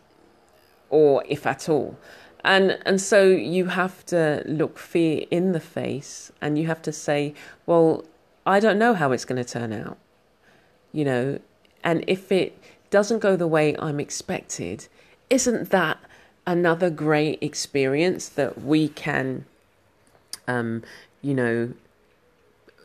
or 0.92 1.24
if 1.28 1.48
at 1.48 1.68
all. 1.68 1.98
And 2.44 2.78
and 2.86 3.02
so 3.02 3.24
you 3.24 3.68
have 3.68 4.06
to 4.08 4.44
look 4.46 4.78
fear 4.78 5.26
in 5.32 5.52
the 5.52 5.60
face 5.60 6.32
and 6.42 6.58
you 6.58 6.68
have 6.68 6.82
to 6.84 6.92
say, 6.92 7.34
well, 7.66 8.06
I 8.46 8.60
don't 8.60 8.78
know 8.78 8.94
how 8.94 9.12
it's 9.12 9.26
going 9.26 9.44
to 9.44 9.50
turn 9.50 9.74
out. 9.74 9.98
You 10.92 11.06
know, 11.06 11.40
and 11.84 12.04
if 12.08 12.32
it 12.32 12.58
doesn't 12.90 13.20
go 13.20 13.36
the 13.36 13.48
way 13.48 13.76
I'm 13.78 14.00
expected, 14.00 14.88
isn't 15.30 15.70
that 15.70 16.00
another 16.46 16.90
great 16.90 17.42
experience 17.42 18.28
that 18.30 18.62
we 18.62 18.90
can 18.90 19.46
um, 20.48 20.84
you 21.22 21.34
know, 21.34 21.74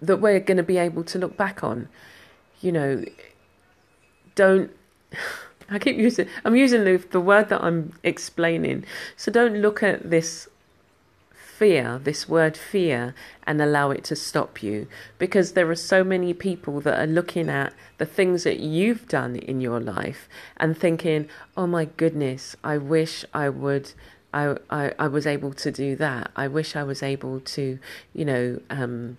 that 0.00 0.18
we're 0.18 0.40
going 0.40 0.56
to 0.56 0.62
be 0.62 0.78
able 0.78 1.04
to 1.04 1.18
look 1.18 1.36
back 1.36 1.64
on? 1.64 1.88
You 2.60 2.72
know, 2.72 3.04
don't 4.34 4.70
I 5.70 5.78
keep 5.78 5.96
using 5.96 6.28
I'm 6.44 6.56
using 6.56 6.84
the 6.84 6.96
the 6.96 7.20
word 7.20 7.48
that 7.48 7.62
I'm 7.62 7.92
explaining. 8.02 8.84
So 9.16 9.32
don't 9.32 9.56
look 9.56 9.82
at 9.82 10.10
this 10.10 10.48
fear, 11.56 11.98
this 12.02 12.28
word 12.28 12.56
fear, 12.56 13.14
and 13.46 13.62
allow 13.62 13.90
it 13.90 14.04
to 14.04 14.14
stop 14.14 14.62
you. 14.62 14.86
Because 15.18 15.52
there 15.52 15.70
are 15.70 15.74
so 15.74 16.04
many 16.04 16.34
people 16.34 16.80
that 16.82 17.00
are 17.00 17.06
looking 17.06 17.48
at 17.48 17.72
the 17.98 18.04
things 18.04 18.44
that 18.44 18.60
you've 18.60 19.08
done 19.08 19.36
in 19.36 19.60
your 19.60 19.80
life 19.80 20.28
and 20.58 20.76
thinking, 20.76 21.28
oh 21.56 21.66
my 21.66 21.86
goodness, 21.86 22.56
I 22.62 22.76
wish 22.78 23.24
I 23.32 23.48
would. 23.48 23.92
I, 24.32 24.56
I, 24.70 24.92
I 24.98 25.08
was 25.08 25.26
able 25.26 25.52
to 25.54 25.72
do 25.72 25.96
that. 25.96 26.30
I 26.36 26.48
wish 26.48 26.76
I 26.76 26.82
was 26.82 27.02
able 27.02 27.40
to, 27.40 27.78
you 28.12 28.24
know, 28.24 28.60
um, 28.68 29.18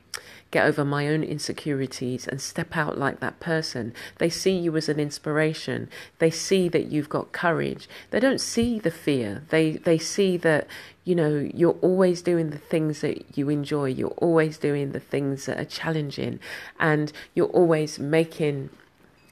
get 0.51 0.65
over 0.65 0.85
my 0.85 1.07
own 1.07 1.23
insecurities 1.23 2.27
and 2.27 2.39
step 2.39 2.77
out 2.77 2.97
like 2.97 3.19
that 3.19 3.39
person. 3.39 3.93
They 4.17 4.29
see 4.29 4.57
you 4.57 4.75
as 4.77 4.87
an 4.89 4.99
inspiration. 4.99 5.89
They 6.19 6.29
see 6.29 6.69
that 6.69 6.91
you've 6.91 7.09
got 7.09 7.31
courage. 7.31 7.89
They 8.11 8.19
don't 8.19 8.39
see 8.39 8.79
the 8.79 8.91
fear. 8.91 9.43
They 9.49 9.71
they 9.71 9.97
see 9.97 10.37
that 10.37 10.67
you 11.03 11.15
know 11.15 11.49
you're 11.53 11.77
always 11.81 12.21
doing 12.21 12.51
the 12.51 12.57
things 12.57 13.01
that 13.01 13.37
you 13.37 13.49
enjoy. 13.49 13.85
You're 13.85 14.09
always 14.17 14.57
doing 14.57 14.91
the 14.91 14.99
things 14.99 15.45
that 15.47 15.59
are 15.59 15.65
challenging, 15.65 16.39
and 16.79 17.11
you're 17.33 17.47
always 17.47 17.99
making 17.99 18.69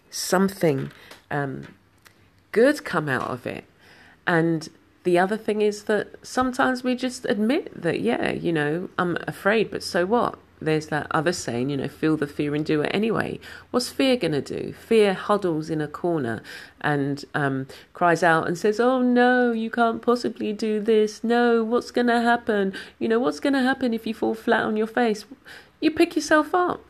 something 0.09 0.91
um, 1.31 1.67
good 2.51 2.83
come 2.83 3.07
out 3.09 3.29
of 3.29 3.45
it. 3.45 3.65
And 4.27 4.69
the 5.05 5.17
other 5.17 5.37
thing 5.37 5.61
is 5.61 5.85
that 5.85 6.15
sometimes 6.21 6.83
we 6.83 6.95
just 6.95 7.25
admit 7.25 7.81
that, 7.81 8.01
yeah, 8.01 8.31
you 8.31 8.51
know, 8.51 8.89
I'm 8.99 9.17
afraid, 9.25 9.71
but 9.71 9.81
so 9.81 10.05
what? 10.05 10.37
there's 10.61 10.87
that 10.87 11.07
other 11.11 11.33
saying, 11.33 11.69
you 11.69 11.77
know, 11.77 11.87
feel 11.87 12.17
the 12.17 12.27
fear 12.27 12.55
and 12.55 12.65
do 12.65 12.81
it 12.81 12.91
anyway. 12.93 13.39
What's 13.71 13.89
fear 13.89 14.15
going 14.15 14.31
to 14.33 14.41
do? 14.41 14.73
Fear 14.73 15.13
huddles 15.13 15.69
in 15.69 15.81
a 15.81 15.87
corner 15.87 16.41
and 16.81 17.23
um, 17.33 17.67
cries 17.93 18.23
out 18.23 18.47
and 18.47 18.57
says, 18.57 18.79
Oh 18.79 19.01
no, 19.01 19.51
you 19.51 19.69
can't 19.69 20.01
possibly 20.01 20.53
do 20.53 20.79
this. 20.79 21.23
No, 21.23 21.63
what's 21.63 21.91
going 21.91 22.07
to 22.07 22.21
happen? 22.21 22.73
You 22.99 23.07
know, 23.07 23.19
what's 23.19 23.39
going 23.39 23.53
to 23.53 23.61
happen 23.61 23.93
if 23.93 24.07
you 24.07 24.13
fall 24.13 24.33
flat 24.33 24.63
on 24.63 24.77
your 24.77 24.87
face? 24.87 25.25
You 25.79 25.91
pick 25.91 26.15
yourself 26.15 26.53
up. 26.53 26.83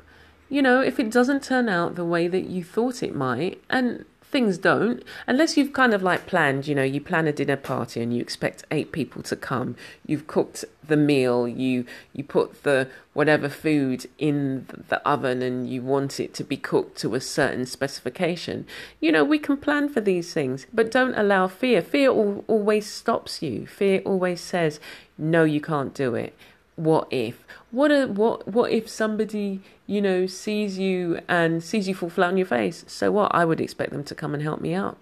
You 0.48 0.62
know, 0.62 0.82
if 0.82 1.00
it 1.00 1.12
doesn't 1.12 1.44
turn 1.44 1.68
out 1.68 1.96
the 1.96 2.06
way 2.06 2.28
that 2.28 2.46
you 2.46 2.64
thought 2.64 3.02
it 3.02 3.16
might, 3.16 3.64
and 3.68 4.06
things 4.36 4.58
don't 4.58 5.02
unless 5.28 5.56
you've 5.56 5.72
kind 5.72 5.94
of 5.94 6.04
like 6.04 6.28
planned 6.28 6.68
you 6.68 6.76
know 6.76 6.84
you 6.84 7.00
plan 7.00 7.26
a 7.26 7.32
dinner 7.32 7.56
party 7.56 8.02
and 8.02 8.14
you 8.14 8.22
expect 8.22 8.66
eight 8.70 8.92
people 8.92 9.22
to 9.24 9.34
come. 9.34 9.78
You've 10.06 10.28
cooked 10.28 10.66
the 10.86 10.98
meal 10.98 11.48
you 11.48 11.86
you 12.12 12.26
put 12.26 12.64
the 12.64 12.90
whatever 13.14 13.48
food 13.48 14.08
in 14.18 14.68
the 14.90 15.00
oven 15.08 15.42
and 15.42 15.70
you 15.70 15.82
want 15.82 16.20
it 16.20 16.34
to 16.34 16.44
be 16.44 16.58
cooked 16.58 16.98
to 16.98 17.16
a 17.16 17.22
certain 17.22 17.66
specification. 17.66 18.68
You 19.00 19.14
know 19.14 19.24
we 19.24 19.40
can 19.40 19.56
plan 19.56 19.88
for 19.88 20.02
these 20.02 20.34
things 20.34 20.68
but 20.74 20.92
don't 20.92 21.16
allow 21.16 21.48
fear. 21.48 21.82
Fear 21.82 22.10
always 22.10 22.86
stops 22.86 23.42
you. 23.42 23.66
Fear 23.66 24.02
always 24.04 24.42
says 24.42 24.82
no 25.18 25.46
you 25.46 25.62
can't 25.62 25.94
do 25.94 26.14
it 26.14 26.36
what 26.76 27.08
if? 27.12 27.44
What 27.72 27.92
a, 27.92 28.06
what 28.08 28.48
what 28.48 28.72
if 28.72 28.90
somebody 28.90 29.62
you 29.88 30.02
know 30.02 30.26
sees 30.26 30.78
you 30.78 31.20
and 31.28 31.64
sees 31.64 31.88
you 31.88 31.96
fall 31.96 32.10
flat 32.10 32.30
on 32.30 32.38
your 32.38 32.46
face? 32.46 32.84
So 32.88 33.12
what? 33.12 33.34
I 33.34 33.46
would 33.46 33.62
expect 33.62 33.92
them 33.92 34.04
to 34.04 34.16
come 34.16 34.34
and 34.34 34.44
help 34.44 34.62
me 34.62 34.74
up. 34.74 34.98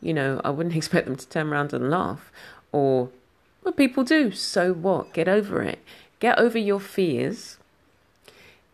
You 0.00 0.14
know 0.14 0.40
i 0.44 0.50
wouldn't 0.50 0.76
expect 0.82 1.06
them 1.06 1.16
to 1.16 1.28
turn 1.28 1.48
around 1.48 1.72
and 1.72 1.90
laugh. 1.90 2.30
Or 2.72 3.10
what 3.62 3.76
people 3.76 4.04
do. 4.04 4.30
So 4.32 4.72
what? 4.72 5.12
Get 5.12 5.28
over 5.28 5.62
it. 5.62 5.80
Get 6.20 6.38
over 6.38 6.58
your 6.58 6.80
fears. 6.80 7.58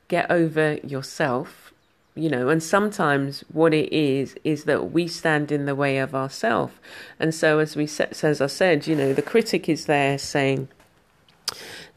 Get 0.09 0.31
over 0.31 0.75
yourself. 0.85 1.73
You 2.15 2.31
know 2.31 2.49
and 2.49 2.63
sometimes 2.63 3.41
what 3.53 3.75
it 3.75 3.93
is 3.93 4.37
is 4.45 4.65
that 4.65 4.93
we 4.93 5.09
stand 5.09 5.51
in 5.51 5.67
the 5.67 5.75
way 5.75 5.99
of 5.99 6.15
ourselves 6.15 6.75
and 7.19 7.35
so 7.35 7.59
as 7.59 7.75
we 7.75 7.89
as 8.23 8.41
i 8.41 8.47
said 8.47 8.87
you 8.87 8.95
know 8.95 9.13
the 9.13 9.21
critic 9.21 9.69
is 9.69 9.87
there 9.87 10.17
saying 10.17 10.69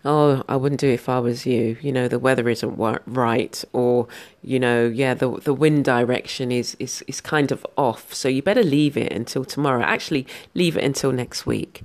oh, 0.05 0.43
I 0.47 0.55
wouldn't 0.55 0.81
do 0.81 0.89
it 0.89 0.93
if 0.93 1.09
I 1.09 1.19
was 1.19 1.45
you. 1.45 1.77
You 1.81 1.91
know, 1.91 2.07
the 2.07 2.19
weather 2.19 2.47
isn't 2.49 2.77
right, 2.77 3.63
or 3.73 4.07
you 4.41 4.59
know, 4.59 4.87
yeah, 4.87 5.13
the 5.13 5.31
the 5.31 5.53
wind 5.53 5.85
direction 5.85 6.51
is 6.51 6.75
is 6.79 7.03
is 7.07 7.21
kind 7.21 7.51
of 7.51 7.65
off. 7.77 8.13
So 8.13 8.29
you 8.29 8.41
better 8.41 8.63
leave 8.63 8.97
it 8.97 9.11
until 9.11 9.45
tomorrow. 9.45 9.83
Actually, 9.83 10.27
leave 10.53 10.77
it 10.77 10.83
until 10.83 11.11
next 11.11 11.45
week. 11.45 11.83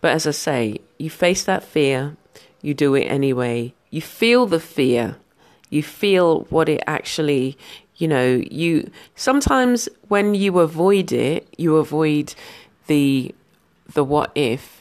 But 0.00 0.12
as 0.12 0.26
I 0.26 0.32
say, 0.32 0.80
you 0.98 1.10
face 1.10 1.44
that 1.44 1.64
fear, 1.64 2.16
you 2.62 2.74
do 2.74 2.94
it 2.94 3.04
anyway. 3.04 3.74
You 3.90 4.00
feel 4.00 4.46
the 4.46 4.60
fear. 4.60 5.16
You 5.70 5.82
feel 5.82 6.46
what 6.48 6.68
it 6.68 6.82
actually, 6.86 7.58
you 7.96 8.08
know, 8.08 8.42
you 8.50 8.90
sometimes 9.14 9.88
when 10.08 10.34
you 10.34 10.60
avoid 10.60 11.12
it, 11.12 11.46
you 11.58 11.76
avoid 11.76 12.34
the 12.86 13.34
the 13.92 14.04
what 14.04 14.30
if 14.34 14.77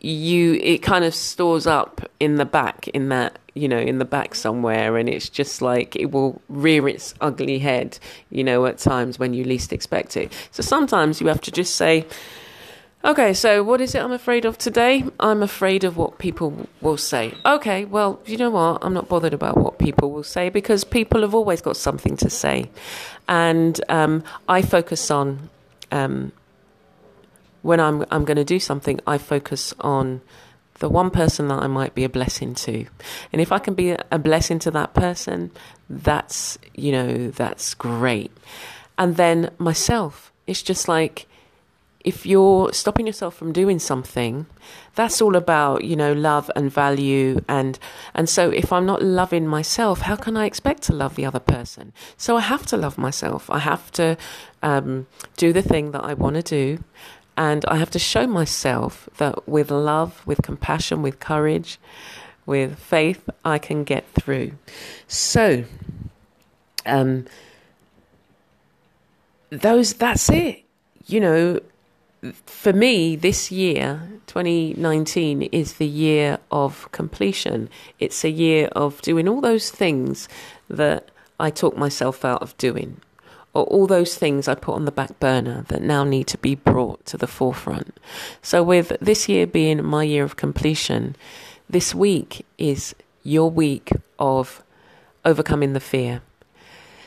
you 0.00 0.54
it 0.54 0.78
kind 0.78 1.04
of 1.04 1.14
stores 1.14 1.66
up 1.66 2.00
in 2.20 2.36
the 2.36 2.44
back 2.44 2.88
in 2.88 3.08
that 3.08 3.38
you 3.54 3.68
know 3.68 3.78
in 3.78 3.98
the 3.98 4.04
back 4.04 4.34
somewhere 4.34 4.96
and 4.96 5.08
it's 5.08 5.28
just 5.28 5.62
like 5.62 5.96
it 5.96 6.10
will 6.10 6.40
rear 6.48 6.86
its 6.86 7.14
ugly 7.20 7.58
head 7.58 7.98
you 8.30 8.44
know 8.44 8.66
at 8.66 8.78
times 8.78 9.18
when 9.18 9.32
you 9.32 9.44
least 9.44 9.72
expect 9.72 10.16
it. 10.16 10.32
So 10.50 10.62
sometimes 10.62 11.20
you 11.20 11.28
have 11.28 11.40
to 11.42 11.50
just 11.50 11.74
say 11.74 12.06
okay 13.04 13.32
so 13.32 13.62
what 13.62 13.80
is 13.80 13.94
it 13.94 14.02
i'm 14.02 14.12
afraid 14.12 14.44
of 14.44 14.58
today? 14.58 15.04
I'm 15.18 15.42
afraid 15.42 15.84
of 15.84 15.96
what 15.96 16.18
people 16.18 16.68
will 16.80 16.98
say. 16.98 17.34
Okay 17.44 17.84
well 17.86 18.20
you 18.26 18.36
know 18.36 18.50
what? 18.50 18.84
I'm 18.84 18.92
not 18.94 19.08
bothered 19.08 19.34
about 19.34 19.56
what 19.56 19.78
people 19.78 20.10
will 20.10 20.24
say 20.24 20.50
because 20.50 20.84
people 20.84 21.22
have 21.22 21.34
always 21.34 21.62
got 21.62 21.76
something 21.76 22.16
to 22.18 22.28
say. 22.28 22.70
And 23.28 23.80
um, 23.88 24.22
i 24.48 24.60
focus 24.62 25.10
on 25.10 25.48
um, 25.90 26.32
when 27.66 27.80
I'm 27.80 28.04
I'm 28.10 28.24
going 28.24 28.36
to 28.36 28.44
do 28.44 28.60
something, 28.60 29.00
I 29.06 29.18
focus 29.18 29.74
on 29.80 30.20
the 30.78 30.88
one 30.88 31.10
person 31.10 31.48
that 31.48 31.62
I 31.62 31.66
might 31.66 31.94
be 31.94 32.04
a 32.04 32.08
blessing 32.08 32.54
to. 32.54 32.86
And 33.32 33.40
if 33.40 33.50
I 33.50 33.58
can 33.58 33.74
be 33.74 33.96
a 34.10 34.18
blessing 34.18 34.58
to 34.60 34.70
that 34.72 34.94
person, 34.94 35.50
that's, 35.88 36.58
you 36.74 36.92
know, 36.92 37.30
that's 37.30 37.74
great. 37.74 38.30
And 38.98 39.16
then 39.16 39.50
myself, 39.58 40.32
it's 40.46 40.62
just 40.62 40.86
like 40.86 41.26
if 42.06 42.24
you're 42.24 42.72
stopping 42.72 43.04
yourself 43.04 43.34
from 43.34 43.52
doing 43.52 43.80
something, 43.80 44.46
that's 44.94 45.20
all 45.20 45.34
about, 45.34 45.82
you 45.82 45.96
know, 45.96 46.12
love 46.12 46.48
and 46.54 46.70
value 46.70 47.40
and 47.48 47.80
and 48.14 48.28
so 48.28 48.50
if 48.50 48.72
I'm 48.72 48.86
not 48.86 49.02
loving 49.02 49.46
myself, 49.48 50.02
how 50.02 50.14
can 50.14 50.36
I 50.36 50.46
expect 50.46 50.82
to 50.84 50.92
love 50.92 51.16
the 51.16 51.26
other 51.26 51.40
person? 51.40 51.92
So 52.16 52.36
I 52.36 52.42
have 52.42 52.64
to 52.66 52.76
love 52.76 52.96
myself. 52.96 53.50
I 53.50 53.58
have 53.58 53.90
to 53.92 54.16
um, 54.62 55.08
do 55.36 55.52
the 55.52 55.62
thing 55.62 55.90
that 55.90 56.04
I 56.04 56.14
want 56.14 56.36
to 56.36 56.42
do, 56.42 56.84
and 57.36 57.64
I 57.66 57.76
have 57.76 57.90
to 57.90 57.98
show 57.98 58.26
myself 58.26 59.08
that 59.18 59.48
with 59.48 59.70
love, 59.70 60.26
with 60.26 60.42
compassion, 60.42 61.02
with 61.02 61.20
courage, 61.20 61.78
with 62.46 62.78
faith, 62.78 63.28
I 63.44 63.58
can 63.58 63.84
get 63.84 64.08
through. 64.14 64.52
So, 65.08 65.64
um, 66.86 67.26
those 69.50 69.94
that's 69.94 70.30
it. 70.30 70.62
You 71.06 71.20
know, 71.20 71.60
for 72.46 72.72
me, 72.72 73.16
this 73.16 73.52
year, 73.52 74.08
2019, 74.26 75.42
is 75.42 75.74
the 75.74 75.86
year 75.86 76.38
of 76.50 76.90
completion. 76.92 77.68
It's 77.98 78.24
a 78.24 78.30
year 78.30 78.68
of 78.72 79.00
doing 79.02 79.28
all 79.28 79.40
those 79.40 79.70
things 79.70 80.28
that 80.68 81.10
I 81.38 81.50
talk 81.50 81.76
myself 81.76 82.24
out 82.24 82.42
of 82.42 82.56
doing, 82.56 83.00
all 83.64 83.86
those 83.86 84.16
things 84.16 84.48
I 84.48 84.54
put 84.54 84.74
on 84.74 84.84
the 84.84 84.92
back 84.92 85.18
burner 85.20 85.64
that 85.68 85.82
now 85.82 86.04
need 86.04 86.26
to 86.28 86.38
be 86.38 86.54
brought 86.54 87.04
to 87.06 87.16
the 87.16 87.26
forefront. 87.26 87.98
So, 88.42 88.62
with 88.62 88.96
this 89.00 89.28
year 89.28 89.46
being 89.46 89.84
my 89.84 90.04
year 90.04 90.24
of 90.24 90.36
completion, 90.36 91.16
this 91.68 91.94
week 91.94 92.44
is 92.58 92.94
your 93.22 93.50
week 93.50 93.90
of 94.18 94.62
overcoming 95.24 95.72
the 95.72 95.80
fear. 95.80 96.22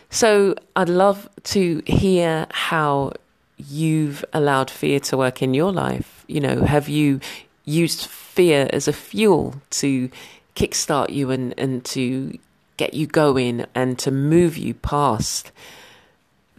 So, 0.09 0.55
I'd 0.75 0.89
love 0.89 1.29
to 1.45 1.81
hear 1.85 2.47
how 2.51 3.13
you've 3.59 4.23
allowed 4.33 4.71
fear 4.71 4.99
to 5.01 5.17
work 5.17 5.41
in 5.41 5.53
your 5.53 5.71
life? 5.71 6.23
You 6.27 6.39
know, 6.39 6.63
have 6.63 6.87
you 6.89 7.19
used 7.65 8.05
fear 8.05 8.69
as 8.71 8.87
a 8.87 8.93
fuel 8.93 9.61
to 9.71 10.09
kickstart 10.55 11.11
you 11.11 11.29
and, 11.29 11.53
and 11.57 11.83
to 11.85 12.37
get 12.77 12.93
you 12.93 13.05
going 13.05 13.65
and 13.75 13.99
to 13.99 14.11
move 14.11 14.57
you 14.57 14.73
past 14.73 15.51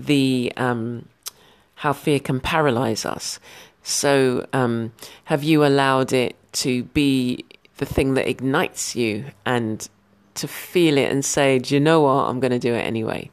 the 0.01 0.53
um, 0.57 1.09
how 1.77 1.93
fear 1.93 2.21
can 2.21 2.41
paralyze 2.41 3.05
us? 3.05 3.41
So, 3.83 4.47
um, 4.53 4.93
have 5.25 5.43
you 5.43 5.65
allowed 5.65 6.13
it 6.13 6.37
to 6.53 6.85
be 6.85 7.45
the 7.79 7.87
thing 7.87 8.15
that 8.15 8.29
ignites 8.29 8.95
you 8.95 9.25
and 9.47 9.89
to 10.35 10.49
feel 10.49 10.99
it 10.99 11.11
and 11.11 11.25
say, 11.25 11.59
Do 11.59 11.75
you 11.75 11.81
know 11.81 12.03
what? 12.03 12.29
I'm 12.29 12.41
going 12.41 12.53
to 12.53 12.59
do 12.59 12.75
it 12.75 12.81
anyway. 12.81 13.31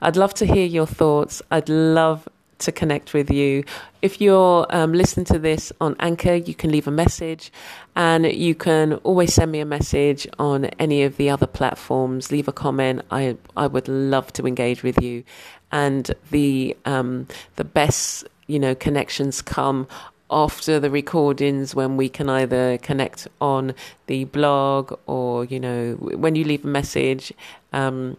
I'd 0.00 0.16
love 0.16 0.34
to 0.34 0.46
hear 0.46 0.66
your 0.66 0.86
thoughts. 0.86 1.42
I'd 1.50 1.68
love 1.68 2.28
to 2.64 2.72
connect 2.72 3.14
with 3.14 3.30
you. 3.30 3.64
If 4.00 4.20
you're 4.20 4.66
um, 4.70 4.92
listening 4.92 5.26
to 5.26 5.38
this 5.38 5.72
on 5.80 5.96
Anchor, 6.00 6.34
you 6.34 6.54
can 6.54 6.70
leave 6.70 6.86
a 6.86 6.90
message 6.90 7.52
and 7.94 8.26
you 8.26 8.54
can 8.54 8.94
always 9.04 9.34
send 9.34 9.52
me 9.52 9.60
a 9.60 9.64
message 9.64 10.26
on 10.38 10.66
any 10.78 11.02
of 11.02 11.16
the 11.16 11.30
other 11.30 11.46
platforms. 11.46 12.32
Leave 12.32 12.48
a 12.48 12.52
comment. 12.52 13.02
I, 13.10 13.36
I 13.56 13.66
would 13.66 13.88
love 13.88 14.32
to 14.34 14.46
engage 14.46 14.82
with 14.82 15.00
you. 15.02 15.24
And 15.70 16.10
the, 16.30 16.76
um, 16.84 17.28
the 17.56 17.64
best, 17.64 18.26
you 18.46 18.58
know, 18.58 18.74
connections 18.74 19.40
come 19.40 19.86
after 20.30 20.80
the 20.80 20.90
recordings 20.90 21.74
when 21.74 21.96
we 21.96 22.08
can 22.08 22.28
either 22.28 22.78
connect 22.78 23.28
on 23.40 23.74
the 24.06 24.24
blog 24.24 24.98
or, 25.06 25.44
you 25.44 25.60
know, 25.60 25.92
when 26.00 26.34
you 26.34 26.44
leave 26.44 26.64
a 26.64 26.68
message, 26.68 27.32
um, 27.72 28.16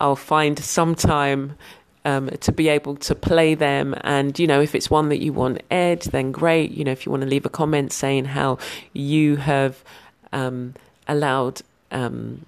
I'll 0.00 0.16
find 0.16 0.58
some 0.58 0.94
time 0.94 1.56
um, 2.04 2.28
to 2.40 2.52
be 2.52 2.68
able 2.68 2.96
to 2.96 3.14
play 3.14 3.54
them. 3.54 3.94
And, 4.02 4.38
you 4.38 4.46
know, 4.46 4.60
if 4.60 4.74
it's 4.74 4.90
one 4.90 5.08
that 5.10 5.20
you 5.20 5.32
want 5.32 5.62
aired, 5.70 6.02
then 6.02 6.32
great. 6.32 6.72
You 6.72 6.84
know, 6.84 6.92
if 6.92 7.06
you 7.06 7.12
want 7.12 7.22
to 7.22 7.28
leave 7.28 7.46
a 7.46 7.50
comment 7.50 7.92
saying 7.92 8.26
how 8.26 8.58
you 8.92 9.36
have 9.36 9.82
um, 10.32 10.74
allowed, 11.06 11.62
um, 11.90 12.44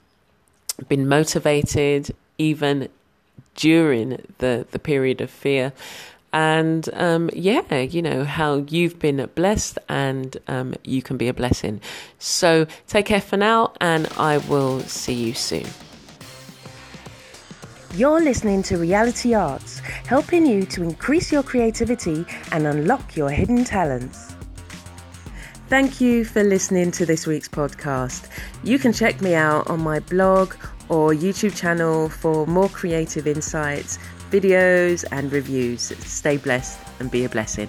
been 0.88 1.08
motivated 1.08 2.14
even 2.38 2.88
during 3.54 4.20
the, 4.38 4.66
the 4.72 4.78
period 4.78 5.20
of 5.20 5.30
fear. 5.30 5.72
And 6.32 6.88
um, 6.94 7.30
yeah, 7.32 7.78
you 7.78 8.02
know, 8.02 8.24
how 8.24 8.56
you've 8.56 8.98
been 8.98 9.24
blessed 9.36 9.78
and 9.88 10.36
um, 10.48 10.74
you 10.82 11.00
can 11.00 11.16
be 11.16 11.28
a 11.28 11.32
blessing. 11.32 11.80
So 12.18 12.66
take 12.88 13.06
care 13.06 13.20
for 13.20 13.36
now, 13.36 13.72
and 13.80 14.08
I 14.18 14.38
will 14.38 14.80
see 14.80 15.14
you 15.14 15.34
soon. 15.34 15.66
You're 17.96 18.20
listening 18.20 18.64
to 18.64 18.76
Reality 18.76 19.34
Arts, 19.34 19.78
helping 19.78 20.44
you 20.46 20.66
to 20.66 20.82
increase 20.82 21.30
your 21.30 21.44
creativity 21.44 22.26
and 22.50 22.66
unlock 22.66 23.16
your 23.16 23.30
hidden 23.30 23.62
talents. 23.62 24.34
Thank 25.68 26.00
you 26.00 26.24
for 26.24 26.42
listening 26.42 26.90
to 26.90 27.06
this 27.06 27.24
week's 27.24 27.48
podcast. 27.48 28.28
You 28.64 28.80
can 28.80 28.92
check 28.92 29.20
me 29.20 29.34
out 29.34 29.68
on 29.70 29.80
my 29.80 30.00
blog 30.00 30.54
or 30.88 31.12
YouTube 31.12 31.54
channel 31.54 32.08
for 32.08 32.48
more 32.48 32.68
creative 32.68 33.28
insights, 33.28 34.00
videos, 34.32 35.04
and 35.12 35.30
reviews. 35.30 35.82
Stay 36.04 36.36
blessed 36.36 36.80
and 36.98 37.12
be 37.12 37.24
a 37.24 37.28
blessing. 37.28 37.68